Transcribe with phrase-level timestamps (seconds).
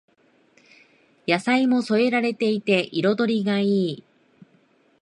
[1.27, 4.03] 野菜も添えられていて彩りがいい